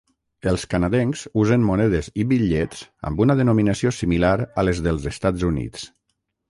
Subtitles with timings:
[0.51, 5.91] Els canadencs usen monedes i bitllets amb una denominació similar a les dels Estats Units.